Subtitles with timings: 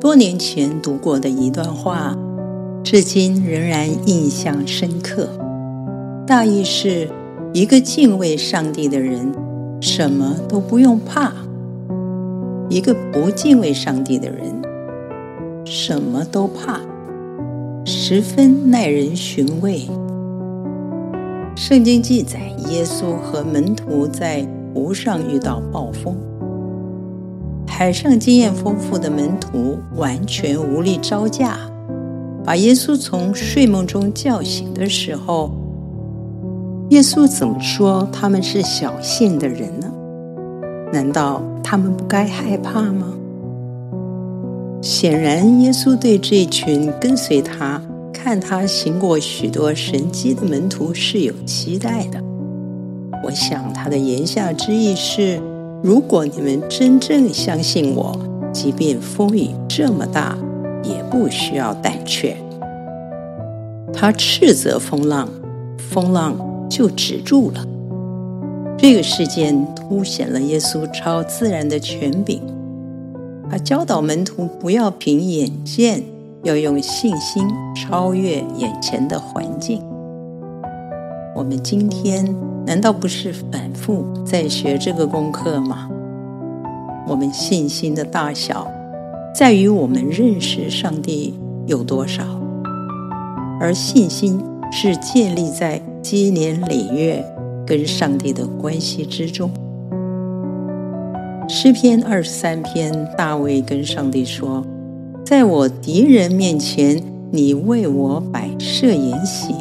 [0.00, 2.16] 多年前读过的一段话，
[2.82, 5.28] 至今仍然印象深刻。
[6.26, 7.06] 大意是：
[7.52, 9.30] 一个敬畏上帝的人，
[9.78, 11.32] 什么都不用怕；
[12.70, 14.62] 一个不敬畏上帝的人，
[15.66, 16.80] 什么都怕，
[17.84, 19.82] 十分耐人寻味。
[21.54, 22.40] 圣经记载，
[22.70, 26.16] 耶稣和门徒在湖上遇到暴风。
[27.80, 31.56] 海上经验丰富的门徒完全无力招架，
[32.44, 35.50] 把耶稣从睡梦中叫醒的时候，
[36.90, 39.90] 耶稣怎么说他们是小信的人呢？
[40.92, 43.14] 难道他们不该害怕吗？
[44.82, 47.80] 显然，耶稣对这群跟随他、
[48.12, 52.22] 看他行过许多神迹的门徒是有期待的。
[53.24, 55.40] 我想他的言下之意是。
[55.82, 58.14] 如果你们真正相信我，
[58.52, 60.36] 即便风雨这么大，
[60.82, 62.36] 也不需要胆怯。
[63.90, 65.28] 他斥责风浪，
[65.78, 66.36] 风浪
[66.68, 67.66] 就止住了。
[68.76, 72.42] 这个事件凸显了耶稣超自然的权柄。
[73.50, 76.02] 他教导门徒不要凭眼见，
[76.42, 79.82] 要用信心超越眼前的环境。
[81.34, 82.34] 我们今天
[82.66, 83.69] 难道不是反
[84.24, 85.88] 在学这个功课吗？
[87.06, 88.66] 我们信心的大小，
[89.34, 91.34] 在于我们认识上帝
[91.66, 92.22] 有多少，
[93.60, 97.24] 而信心是建立在积年累月
[97.66, 99.50] 跟上帝的关系之中。
[101.48, 104.64] 诗篇二十三篇，大卫跟上帝说
[105.26, 107.02] ：“在我敌人面前，
[107.32, 109.52] 你为我摆设筵席。”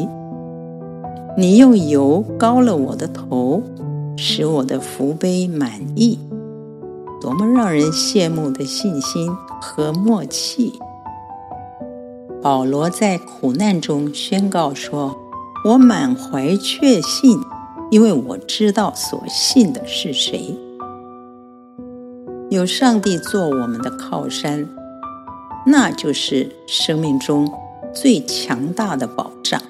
[1.36, 3.62] 你用油膏了我的头，
[4.22, 6.20] 使我的福杯满溢。
[7.22, 9.32] 多么让人羡慕的信心
[9.62, 10.78] 和默契！
[12.42, 15.18] 保罗在苦难中宣告说
[15.64, 17.40] ：“我满怀确信，
[17.92, 20.54] 因为我知道所信的是谁。
[22.50, 24.68] 有上帝做我们的靠山，
[25.66, 27.50] 那就是生命中
[27.94, 29.62] 最强大的保障。”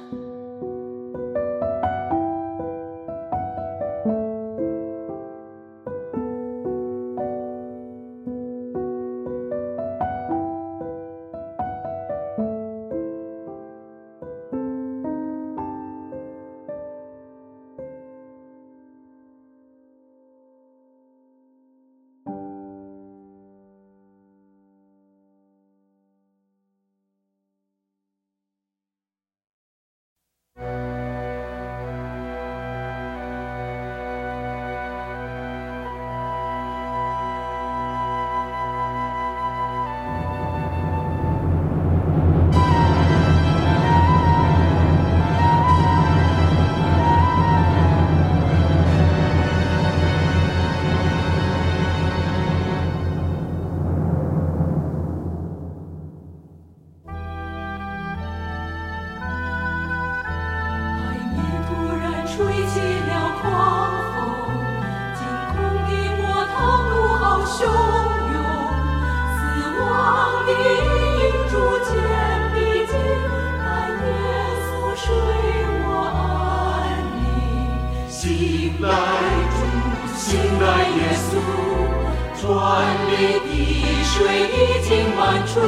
[82.50, 84.16] 船里的水
[84.50, 85.60] 已经满出，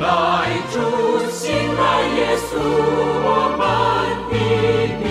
[0.00, 0.78] 来主，
[1.30, 1.82] 醒来
[2.16, 2.50] 耶稣，
[3.24, 3.26] 我
[3.58, 3.60] 们
[4.30, 4.32] 的
[5.02, 5.06] 命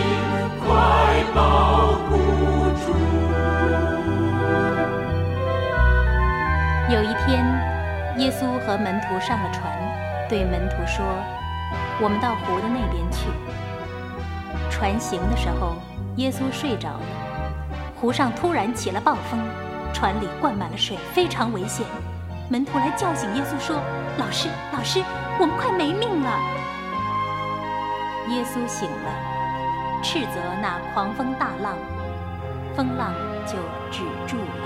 [0.63, 0.65] 快
[1.35, 1.37] 保
[2.07, 2.09] 护
[2.85, 2.85] 住。
[6.89, 7.43] 有一天，
[8.17, 9.61] 耶稣和门徒上了船，
[10.29, 11.05] 对门徒说
[12.01, 13.27] ：“我们到湖的那边去。”
[14.71, 15.75] 船行的时候，
[16.15, 17.01] 耶稣睡着了。
[17.99, 19.39] 湖上突然起了暴风，
[19.91, 21.85] 船里灌满了水，非常危险。
[22.49, 23.75] 门徒来叫醒耶稣说
[24.17, 25.03] ：“老师，老师，
[25.37, 26.31] 我们快没命了！”
[28.31, 29.11] 耶稣醒了，
[30.01, 31.75] 斥责那狂风大浪，
[32.73, 33.13] 风浪
[33.45, 33.57] 就
[33.91, 34.63] 止住了。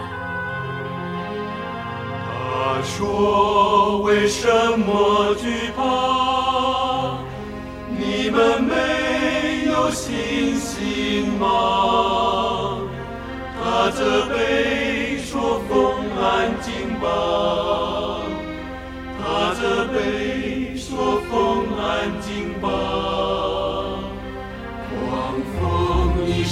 [2.30, 7.18] 他说：“为什么惧怕？
[7.90, 12.78] 你们没有信心吗？”
[13.60, 17.08] 他责备说：“风安静吧。”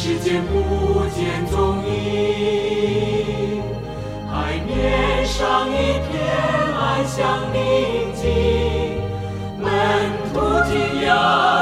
[0.10, 3.62] 时间不见踪影，
[4.28, 5.72] 海面上一
[6.10, 6.10] 片
[6.76, 8.26] 安详宁静，
[9.62, 9.70] 门
[10.34, 10.74] 徒惊
[11.08, 11.59] 讶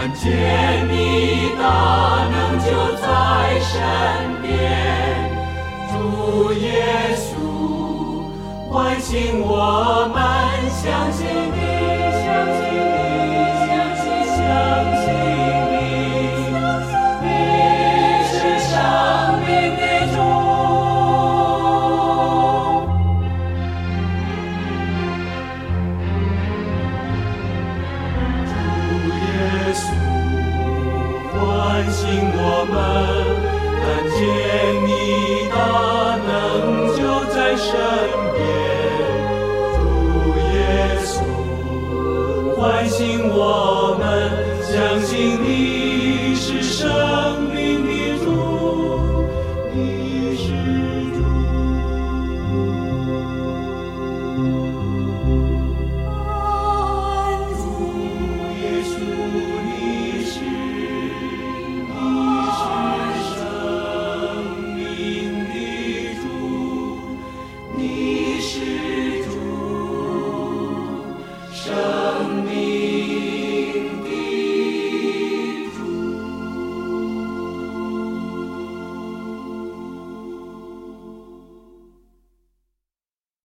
[0.00, 3.74] 看见你大能就在身
[4.40, 4.48] 边，
[5.90, 10.22] 主耶稣，唤醒我们，
[31.88, 32.76] 唤醒我们，
[33.80, 33.82] 看
[34.12, 34.20] 见
[34.84, 35.56] 你大
[36.28, 36.28] 能
[36.94, 37.00] 就
[37.32, 37.72] 在身
[38.34, 38.38] 边。
[39.72, 39.78] 主
[40.52, 40.52] 耶
[41.02, 41.16] 稣，
[42.54, 44.04] 唤醒我们，
[44.62, 45.77] 相信你。